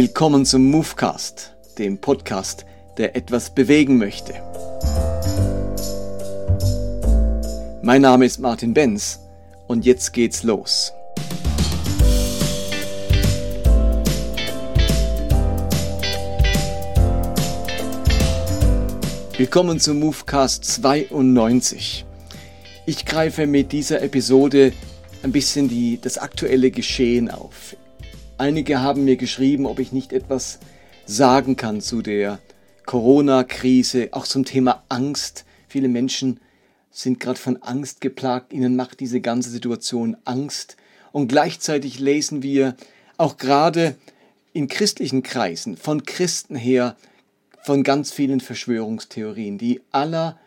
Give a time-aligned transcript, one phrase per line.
[0.00, 2.64] Willkommen zum Movecast, dem Podcast,
[2.98, 4.32] der etwas bewegen möchte.
[7.82, 9.18] Mein Name ist Martin Benz
[9.66, 10.92] und jetzt geht's los.
[19.36, 22.06] Willkommen zum Movecast 92.
[22.86, 24.72] Ich greife mit dieser Episode
[25.24, 27.74] ein bisschen die, das aktuelle Geschehen auf.
[28.40, 30.60] Einige haben mir geschrieben, ob ich nicht etwas
[31.06, 32.38] sagen kann zu der
[32.86, 35.44] Corona-Krise, auch zum Thema Angst.
[35.66, 36.38] Viele Menschen
[36.92, 40.76] sind gerade von Angst geplagt, ihnen macht diese ganze Situation Angst.
[41.10, 42.76] Und gleichzeitig lesen wir
[43.16, 43.96] auch gerade
[44.52, 46.96] in christlichen Kreisen von Christen her
[47.64, 50.38] von ganz vielen Verschwörungstheorien, die aller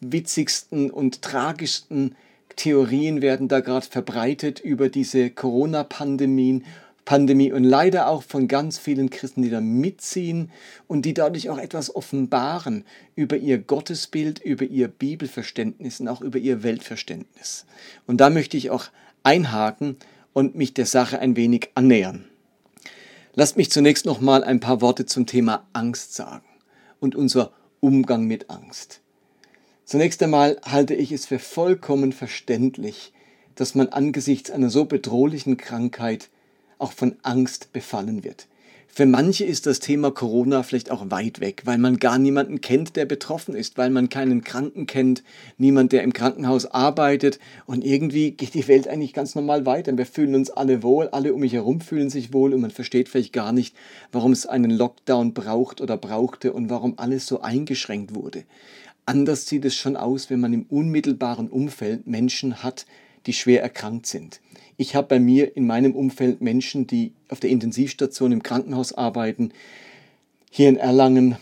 [0.00, 2.16] witzigsten und tragischsten
[2.60, 6.62] Theorien werden da gerade verbreitet über diese Corona-Pandemie
[7.06, 10.50] Pandemie und leider auch von ganz vielen Christen, die da mitziehen
[10.86, 12.84] und die dadurch auch etwas offenbaren
[13.16, 17.64] über ihr Gottesbild, über ihr Bibelverständnis und auch über ihr Weltverständnis.
[18.06, 18.84] Und da möchte ich auch
[19.22, 19.96] einhaken
[20.34, 22.26] und mich der Sache ein wenig annähern.
[23.34, 26.46] Lasst mich zunächst noch mal ein paar Worte zum Thema Angst sagen
[27.00, 29.00] und unser Umgang mit Angst.
[29.90, 33.12] Zunächst einmal halte ich es für vollkommen verständlich,
[33.56, 36.28] dass man angesichts einer so bedrohlichen Krankheit
[36.78, 38.46] auch von Angst befallen wird.
[38.86, 42.94] Für manche ist das Thema Corona vielleicht auch weit weg, weil man gar niemanden kennt,
[42.94, 45.24] der betroffen ist, weil man keinen Kranken kennt,
[45.58, 49.96] niemand, der im Krankenhaus arbeitet und irgendwie geht die Welt eigentlich ganz normal weiter.
[49.98, 53.08] Wir fühlen uns alle wohl, alle um mich herum fühlen sich wohl und man versteht
[53.08, 53.74] vielleicht gar nicht,
[54.12, 58.44] warum es einen Lockdown braucht oder brauchte und warum alles so eingeschränkt wurde.
[59.06, 62.86] Anders sieht es schon aus, wenn man im unmittelbaren Umfeld Menschen hat,
[63.26, 64.40] die schwer erkrankt sind.
[64.76, 69.52] Ich habe bei mir in meinem Umfeld Menschen, die auf der Intensivstation im Krankenhaus arbeiten,
[70.50, 71.36] hier in Erlangen,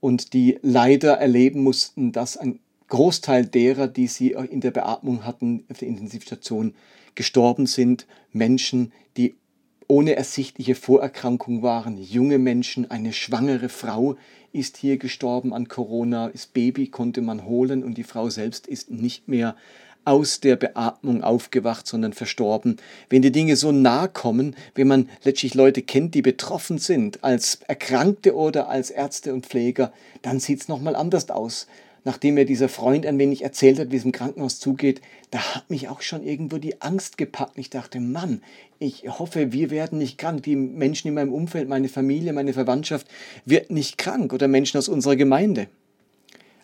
[0.00, 5.64] und die leider erleben mussten, dass ein Großteil derer, die sie in der Beatmung hatten,
[5.68, 6.74] auf der Intensivstation,
[7.16, 8.06] gestorben sind.
[8.32, 9.34] Menschen, die
[9.88, 11.98] ohne ersichtliche Vorerkrankung waren.
[11.98, 14.16] Junge Menschen, eine schwangere Frau
[14.56, 16.30] ist hier gestorben an Corona.
[16.30, 19.54] Das Baby konnte man holen und die Frau selbst ist nicht mehr
[20.06, 22.76] aus der Beatmung aufgewacht, sondern verstorben.
[23.10, 27.58] Wenn die Dinge so nahe kommen, wenn man letztlich Leute kennt, die betroffen sind, als
[27.66, 31.66] Erkrankte oder als Ärzte und Pfleger, dann sieht es nochmal anders aus.
[32.06, 35.00] Nachdem mir dieser Freund ein wenig erzählt hat, wie es im Krankenhaus zugeht,
[35.32, 37.58] da hat mich auch schon irgendwo die Angst gepackt.
[37.58, 38.42] Ich dachte, Mann,
[38.78, 40.44] ich hoffe, wir werden nicht krank.
[40.44, 43.08] Die Menschen in meinem Umfeld, meine Familie, meine Verwandtschaft
[43.44, 45.66] wird nicht krank oder Menschen aus unserer Gemeinde.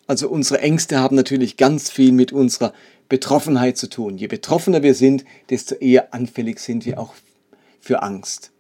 [0.06, 2.72] Also unsere Ängste haben natürlich ganz viel mit unserer
[3.08, 4.18] Betroffenheit zu tun.
[4.18, 7.14] Je betroffener wir sind, desto eher anfällig sind wir auch
[7.80, 8.52] für Angst.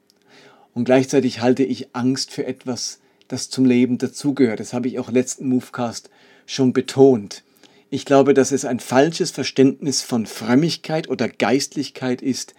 [0.74, 2.98] Und gleichzeitig halte ich Angst für etwas,
[3.28, 4.58] das zum Leben dazugehört.
[4.58, 6.10] Das habe ich auch letzten Movecast
[6.46, 7.42] schon betont.
[7.90, 12.54] Ich glaube, dass es ein falsches Verständnis von Frömmigkeit oder Geistlichkeit ist,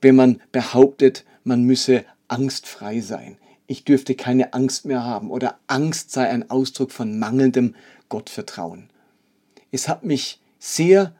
[0.00, 3.36] wenn man behauptet, man müsse angstfrei sein.
[3.66, 7.74] Ich dürfte keine Angst mehr haben oder Angst sei ein Ausdruck von mangelndem
[8.08, 8.88] Gottvertrauen.
[9.70, 11.14] Es hat mich sehr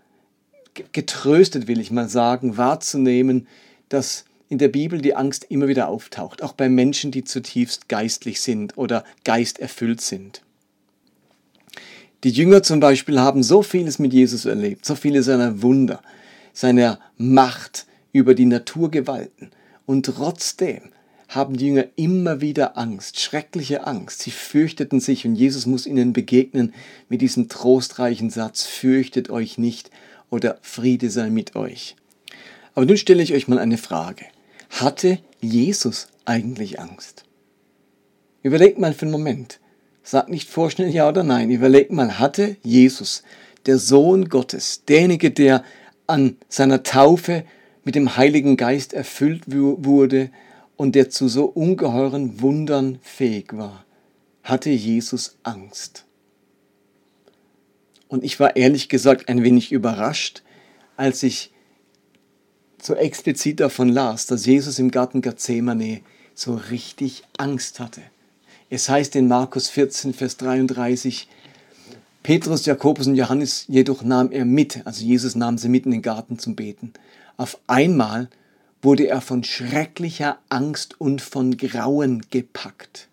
[0.93, 3.47] getröstet, will ich mal sagen, wahrzunehmen,
[3.89, 8.41] dass in der Bibel die Angst immer wieder auftaucht, auch bei Menschen, die zutiefst geistlich
[8.41, 10.43] sind oder geisterfüllt sind.
[12.23, 16.03] Die Jünger zum Beispiel haben so vieles mit Jesus erlebt, so viele seiner Wunder,
[16.53, 19.51] seiner Macht über die Naturgewalten.
[19.87, 20.83] Und trotzdem
[21.29, 24.21] haben die Jünger immer wieder Angst, schreckliche Angst.
[24.21, 26.75] Sie fürchteten sich und Jesus muss ihnen begegnen
[27.09, 29.91] mit diesem trostreichen Satz, fürchtet euch nicht,
[30.29, 31.97] oder Friede sei mit euch.
[32.75, 34.27] Aber nun stelle ich euch mal eine Frage.
[34.69, 37.25] Hatte Jesus eigentlich Angst?
[38.43, 39.59] Überlegt mal für einen Moment.
[40.11, 41.53] Sagt nicht vorschnell ja oder nein.
[41.53, 43.23] Überlegt mal, hatte Jesus,
[43.67, 45.63] der Sohn Gottes, derjenige, der
[46.09, 47.45] an seiner Taufe
[47.85, 50.33] mit dem Heiligen Geist erfüllt wurde
[50.77, 53.85] und der zu so ungeheuren Wundern fähig war,
[54.43, 56.07] hatte Jesus Angst?
[58.09, 60.43] Und ich war ehrlich gesagt ein wenig überrascht,
[60.97, 61.53] als ich
[62.83, 66.01] so explizit davon las, dass Jesus im Garten Gethsemane
[66.35, 68.03] so richtig Angst hatte.
[68.73, 71.27] Es heißt in Markus 14, Vers 33,
[72.23, 76.03] Petrus, Jakobus und Johannes jedoch nahm er mit, also Jesus nahm sie mit in den
[76.03, 76.93] Garten zum Beten.
[77.37, 78.29] Auf einmal
[78.81, 83.09] wurde er von schrecklicher Angst und von Grauen gepackt.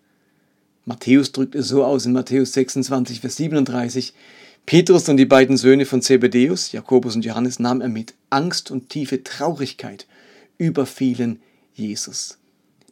[0.84, 4.14] Matthäus drückt es so aus in Matthäus 26, Vers 37,
[4.64, 8.14] Petrus und die beiden Söhne von Zebedeus, Jakobus und Johannes, nahm er mit.
[8.30, 10.06] Angst und tiefe Traurigkeit
[10.56, 11.40] überfielen
[11.74, 12.37] Jesus.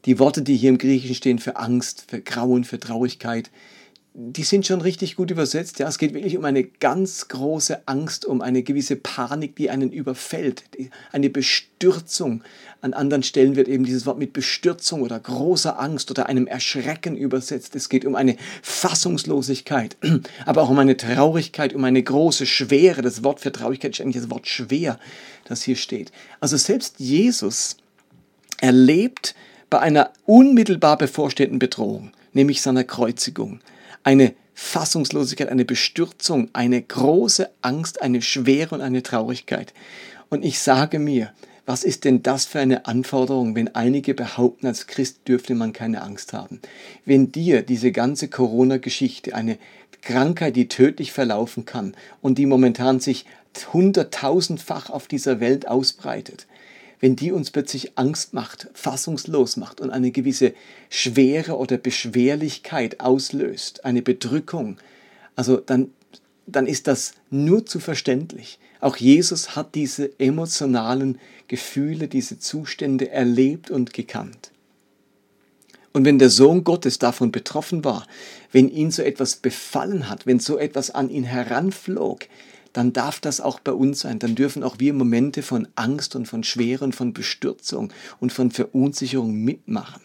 [0.07, 3.51] Die Worte, die hier im Griechischen stehen für Angst, für Grauen, für Traurigkeit,
[4.19, 5.79] die sind schon richtig gut übersetzt.
[5.79, 9.93] Ja, es geht wirklich um eine ganz große Angst, um eine gewisse Panik, die einen
[9.93, 10.65] überfällt,
[11.13, 12.43] eine Bestürzung.
[12.81, 17.15] An anderen Stellen wird eben dieses Wort mit Bestürzung oder großer Angst oder einem Erschrecken
[17.15, 17.77] übersetzt.
[17.77, 19.99] Es geht um eine Fassungslosigkeit,
[20.47, 23.03] aber auch um eine Traurigkeit, um eine große Schwere.
[23.03, 24.99] Das Wort für Traurigkeit ist eigentlich das Wort schwer,
[25.45, 26.11] das hier steht.
[26.41, 27.77] Also selbst Jesus
[28.63, 29.35] erlebt
[29.77, 33.61] bei einer unmittelbar bevorstehenden Bedrohung, nämlich seiner Kreuzigung,
[34.05, 39.75] eine Fassungslosigkeit, eine Bestürzung, eine große Angst, eine Schwere und eine Traurigkeit.
[40.31, 41.31] Und ich sage mir,
[41.67, 46.01] was ist denn das für eine Anforderung, wenn einige behaupten, als Christ dürfte man keine
[46.01, 46.63] Angst haben?
[47.05, 49.59] Wenn dir diese ganze Corona-Geschichte, eine
[50.01, 53.27] Krankheit, die tödlich verlaufen kann und die momentan sich
[53.75, 56.47] hunderttausendfach auf dieser Welt ausbreitet,
[57.01, 60.55] wenn die uns plötzlich Angst macht, fassungslos macht und eine gewisse
[60.89, 64.79] Schwere oder Beschwerlichkeit auslöst, eine Bedrückung,
[65.35, 65.91] also dann,
[66.47, 68.59] dann ist das nur zu verständlich.
[68.81, 74.51] Auch Jesus hat diese emotionalen Gefühle, diese Zustände erlebt und gekannt.
[75.93, 78.07] Und wenn der Sohn Gottes davon betroffen war,
[78.53, 82.27] wenn ihn so etwas befallen hat, wenn so etwas an ihn heranflog,
[82.77, 84.19] dann darf das auch bei uns sein.
[84.19, 87.91] Dann dürfen auch wir Momente von Angst und von Schwere und von Bestürzung
[88.21, 90.03] und von Verunsicherung mitmachen.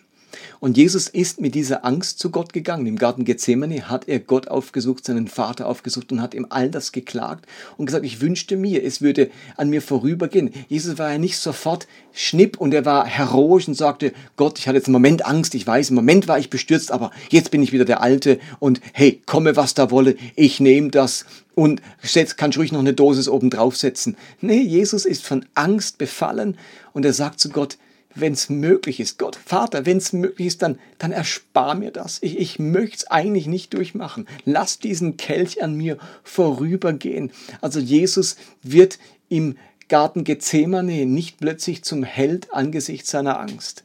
[0.60, 2.86] Und Jesus ist mit dieser Angst zu Gott gegangen.
[2.86, 6.92] Im Garten Gethsemane hat er Gott aufgesucht, seinen Vater aufgesucht und hat ihm all das
[6.92, 7.45] geklagt
[7.78, 10.51] und gesagt, ich wünschte mir, es würde an mir vorübergehen.
[10.68, 14.78] Jesus war ja nicht sofort schnipp und er war heroisch und sagte, Gott, ich hatte
[14.78, 17.72] jetzt einen Moment Angst, ich weiß, im Moment war ich bestürzt, aber jetzt bin ich
[17.72, 21.25] wieder der Alte und hey, komme was da wolle, ich nehme das
[21.56, 24.16] und setz, kannst ruhig noch eine Dosis oben draufsetzen.
[24.39, 26.57] Nee, Jesus ist von Angst befallen
[26.94, 27.78] und er sagt zu Gott,
[28.16, 32.19] wenn es möglich ist, Gott, Vater, wenn es möglich ist, dann, dann erspar mir das.
[32.22, 34.28] Ich, ich möchte es eigentlich nicht durchmachen.
[34.46, 37.31] Lass diesen Kelch an mir vorübergehen.
[37.62, 39.00] Also Jesus wird
[39.30, 43.84] im Garten Gethsemane nicht plötzlich zum Held angesichts seiner Angst.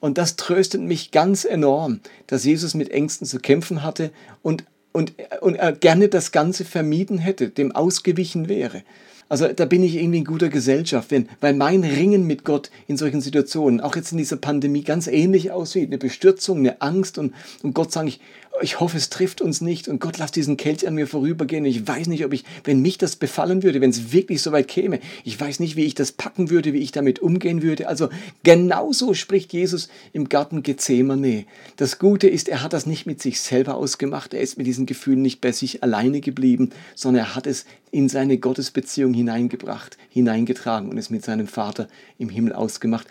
[0.00, 4.10] Und das tröstet mich ganz enorm, dass Jesus mit Ängsten zu kämpfen hatte
[4.42, 8.82] und, und, und er gerne das Ganze vermieden hätte, dem ausgewichen wäre.
[9.28, 12.96] Also da bin ich irgendwie in guter Gesellschaft, wenn, weil mein Ringen mit Gott in
[12.96, 15.88] solchen Situationen, auch jetzt in dieser Pandemie, ganz ähnlich aussieht.
[15.88, 18.20] Eine Bestürzung, eine Angst und, und Gott sagen, ich,
[18.62, 21.64] ich hoffe, es trifft uns nicht und Gott, lass diesen Kelch an mir vorübergehen.
[21.64, 24.68] Ich weiß nicht, ob ich, wenn mich das befallen würde, wenn es wirklich so weit
[24.68, 27.88] käme, ich weiß nicht, wie ich das packen würde, wie ich damit umgehen würde.
[27.88, 28.10] Also
[28.44, 31.46] genauso spricht Jesus im Garten Gethsemane.
[31.76, 34.86] Das Gute ist, er hat das nicht mit sich selber ausgemacht, er ist mit diesen
[34.86, 40.90] Gefühlen nicht bei sich alleine geblieben, sondern er hat es in seine Gottesbeziehung hineingebracht, hineingetragen
[40.90, 43.08] und es mit seinem Vater im Himmel ausgemacht.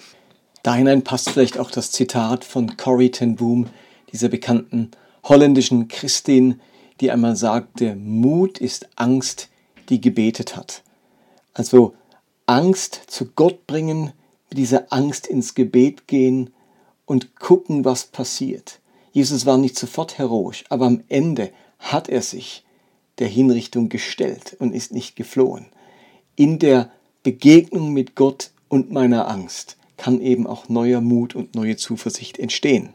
[0.63, 3.68] Da hinein passt vielleicht auch das Zitat von Corrie ten Boom,
[4.12, 4.92] dieser bekannten
[5.24, 6.60] holländischen Christin,
[7.00, 9.50] die einmal sagte, Mut ist Angst,
[9.90, 10.84] die gebetet hat.
[11.54, 11.94] Also
[12.46, 14.12] Angst zu Gott bringen,
[14.50, 16.52] mit dieser Angst ins Gebet gehen
[17.06, 18.80] und gucken, was passiert.
[19.12, 22.63] Jesus war nicht sofort heroisch, aber am Ende hat er sich
[23.20, 25.68] der Hinrichtung gestellt und ist nicht geflohen.
[26.36, 31.77] In der Begegnung mit Gott und meiner Angst kann eben auch neuer Mut und neue
[31.77, 32.94] Zuversicht entstehen.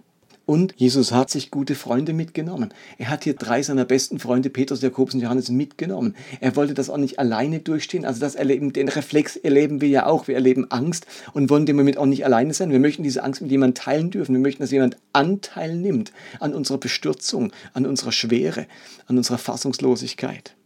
[0.49, 2.73] Und Jesus hat sich gute Freunde mitgenommen.
[2.97, 6.17] Er hat hier drei seiner besten Freunde, Petrus, Jakobus und Johannes, mitgenommen.
[6.40, 8.07] Er wollte das auch nicht alleine durchstehen.
[8.07, 10.26] Also das erleben, den Reflex erleben wir ja auch.
[10.26, 12.71] Wir erleben Angst und wollen dem Moment auch nicht alleine sein.
[12.71, 14.35] Wir möchten diese Angst mit jemandem teilen dürfen.
[14.35, 18.67] Wir möchten, dass jemand Anteil nimmt an unserer Bestürzung, an unserer Schwere,
[19.07, 20.57] an unserer Fassungslosigkeit.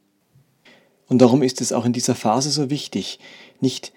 [1.09, 3.19] Und darum ist es auch in dieser Phase so wichtig,
[3.59, 3.93] nicht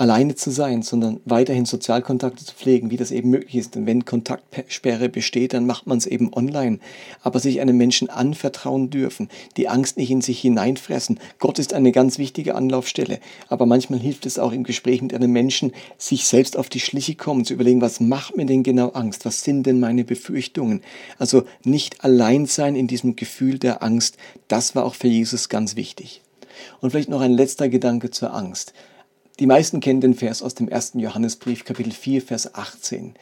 [0.00, 3.76] alleine zu sein, sondern weiterhin Sozialkontakte zu pflegen, wie das eben möglich ist.
[3.76, 6.78] Und wenn Kontaktsperre besteht, dann macht man es eben online.
[7.22, 9.28] Aber sich einem Menschen anvertrauen dürfen,
[9.58, 11.20] die Angst nicht in sich hineinfressen.
[11.38, 13.20] Gott ist eine ganz wichtige Anlaufstelle.
[13.48, 17.14] Aber manchmal hilft es auch im Gespräch mit einem Menschen, sich selbst auf die Schliche
[17.14, 19.26] kommen, zu überlegen, was macht mir denn genau Angst?
[19.26, 20.80] Was sind denn meine Befürchtungen?
[21.18, 24.16] Also nicht allein sein in diesem Gefühl der Angst,
[24.48, 26.22] das war auch für Jesus ganz wichtig.
[26.80, 28.72] Und vielleicht noch ein letzter Gedanke zur Angst.
[29.40, 33.14] Die meisten kennen den Vers aus dem ersten Johannesbrief, Kapitel 4, Vers 18.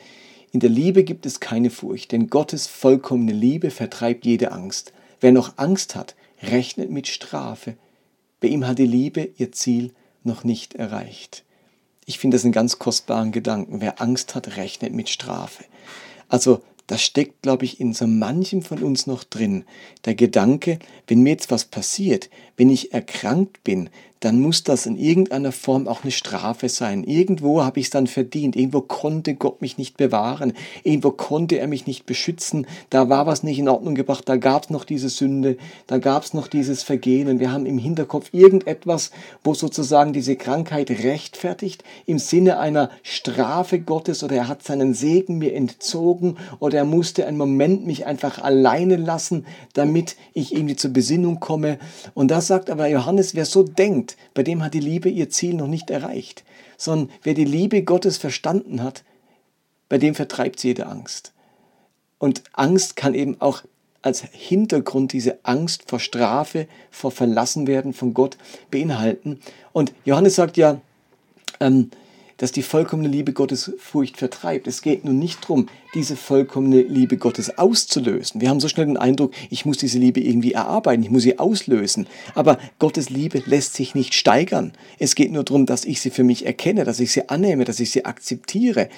[0.51, 4.93] In der Liebe gibt es keine Furcht, denn Gottes vollkommene Liebe vertreibt jede Angst.
[5.21, 7.77] Wer noch Angst hat, rechnet mit Strafe.
[8.41, 9.93] Bei ihm hat die Liebe ihr Ziel
[10.25, 11.45] noch nicht erreicht.
[12.05, 13.81] Ich finde das einen ganz kostbaren Gedanken.
[13.81, 15.63] Wer Angst hat, rechnet mit Strafe.
[16.29, 19.65] Also das steckt, glaube ich, in so manchem von uns noch drin.
[20.07, 24.97] Der Gedanke, wenn mir jetzt was passiert, wenn ich erkrankt bin, dann muss das in
[24.97, 27.05] irgendeiner Form auch eine Strafe sein.
[27.05, 28.57] Irgendwo habe ich es dann verdient.
[28.57, 30.53] Irgendwo konnte Gott mich nicht bewahren.
[30.83, 32.67] Irgendwo konnte er mich nicht beschützen.
[32.91, 34.29] Da war was nicht in Ordnung gebracht.
[34.29, 35.57] Da gab es noch diese Sünde.
[35.87, 37.29] Da gab es noch dieses Vergehen.
[37.29, 39.13] Und wir haben im Hinterkopf irgendetwas,
[39.45, 45.39] wo sozusagen diese Krankheit rechtfertigt im Sinne einer Strafe Gottes oder er hat seinen Segen
[45.39, 50.93] mir entzogen oder er musste einen Moment mich einfach alleine lassen, damit ich irgendwie zur
[50.93, 51.79] Besinnung komme.
[52.15, 55.29] Und da sagt aber Johannes, wer so denkt, denkt, bei dem hat die Liebe ihr
[55.31, 56.45] Ziel noch nicht erreicht,
[56.77, 59.05] sondern wer die Liebe Gottes verstanden hat,
[59.89, 61.33] bei dem vertreibt sie jede Angst.
[62.19, 63.63] Und Angst kann eben auch
[64.03, 68.39] als Hintergrund diese Angst vor Strafe, vor Verlassenwerden von Gott
[68.71, 69.41] beinhalten.
[69.73, 70.81] Und Johannes sagt ja,
[71.61, 71.91] ähm,
[72.39, 74.67] dass die vollkommene Liebe Gottes Furcht vertreibt.
[74.67, 78.41] Es geht nun nicht darum, diese vollkommene Liebe Gottes auszulösen.
[78.41, 81.39] Wir haben so schnell den Eindruck, ich muss diese Liebe irgendwie erarbeiten, ich muss sie
[81.39, 82.07] auslösen.
[82.35, 84.73] Aber Gottes Liebe lässt sich nicht steigern.
[84.99, 87.81] Es geht nur darum, dass ich sie für mich erkenne, dass ich sie annehme, dass
[87.81, 88.89] ich sie akzeptiere,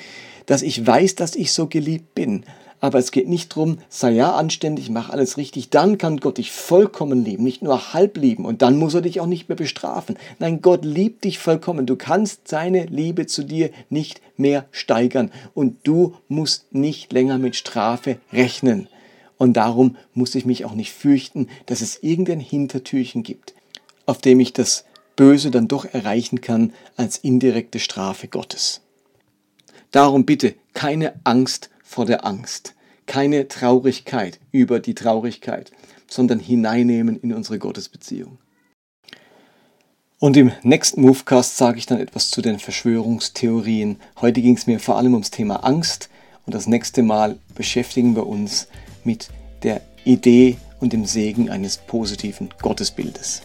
[0.46, 2.44] dass ich weiß, dass ich so geliebt bin
[2.80, 6.50] aber es geht nicht darum, sei ja anständig, mach alles richtig, dann kann Gott dich
[6.50, 10.16] vollkommen lieben, nicht nur halb lieben und dann muss er dich auch nicht mehr bestrafen.
[10.38, 11.86] Nein, Gott liebt dich vollkommen.
[11.86, 17.56] Du kannst seine Liebe zu dir nicht mehr steigern und du musst nicht länger mit
[17.56, 18.88] Strafe rechnen.
[19.36, 23.54] Und darum muss ich mich auch nicht fürchten, dass es irgendein Hintertürchen gibt,
[24.06, 24.84] auf dem ich das
[25.16, 28.80] Böse dann doch erreichen kann als indirekte Strafe Gottes.
[29.90, 35.72] Darum bitte keine Angst vor der Angst, keine Traurigkeit über die Traurigkeit,
[36.06, 38.38] sondern hineinnehmen in unsere Gottesbeziehung.
[40.20, 43.96] Und im nächsten Movecast sage ich dann etwas zu den Verschwörungstheorien.
[44.20, 46.10] Heute ging es mir vor allem ums Thema Angst
[46.46, 48.68] und das nächste Mal beschäftigen wir uns
[49.02, 49.28] mit
[49.64, 53.42] der Idee und dem Segen eines positiven Gottesbildes.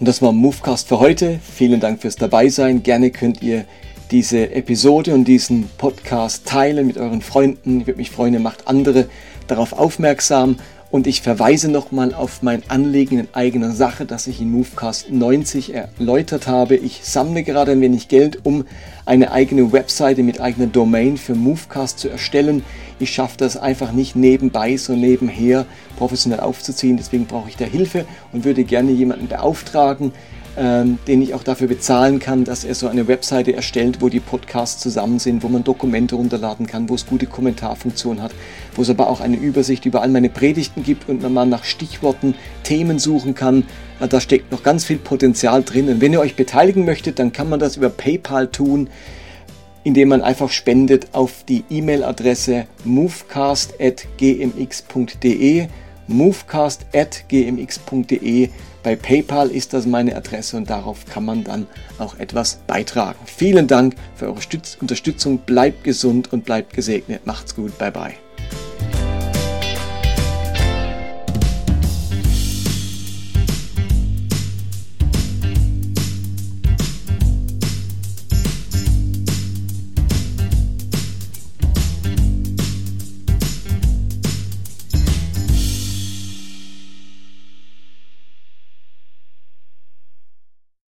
[0.00, 1.38] Und das war Movecast für heute.
[1.38, 2.82] Vielen Dank fürs Dabeisein.
[2.82, 3.64] Gerne könnt ihr
[4.10, 7.80] diese Episode und diesen Podcast teilen mit euren Freunden.
[7.80, 9.06] Ich würde mich freuen, ihr macht andere
[9.46, 10.56] darauf aufmerksam.
[10.88, 15.74] Und ich verweise nochmal auf mein Anliegen in eigener Sache, das ich in Movecast 90
[15.74, 16.76] erläutert habe.
[16.76, 18.64] Ich sammle gerade ein wenig Geld, um
[19.04, 22.64] eine eigene Webseite mit eigener Domain für Movecast zu erstellen.
[23.00, 25.66] Ich schaffe das einfach nicht nebenbei, so nebenher
[25.98, 26.96] professionell aufzuziehen.
[26.96, 30.12] Deswegen brauche ich da Hilfe und würde gerne jemanden beauftragen,
[30.56, 34.20] ähm, den ich auch dafür bezahlen kann, dass er so eine Webseite erstellt, wo die
[34.20, 38.32] Podcasts zusammen sind, wo man Dokumente runterladen kann, wo es gute Kommentarfunktionen hat,
[38.74, 41.64] wo es aber auch eine Übersicht über all meine Predigten gibt und man mal nach
[41.64, 43.64] Stichworten Themen suchen kann.
[44.00, 45.88] Äh, da steckt noch ganz viel Potenzial drin.
[45.88, 48.88] Und wenn ihr euch beteiligen möchtet, dann kann man das über PayPal tun
[49.84, 55.68] indem man einfach spendet auf die E-Mail-Adresse movecast.gmx.de
[56.08, 58.50] movecast.gmx.de
[58.86, 61.66] bei PayPal ist das meine Adresse und darauf kann man dann
[61.98, 63.18] auch etwas beitragen.
[63.24, 64.38] Vielen Dank für eure
[64.80, 65.38] Unterstützung.
[65.38, 67.26] Bleibt gesund und bleibt gesegnet.
[67.26, 67.76] Macht's gut.
[67.78, 68.14] Bye bye.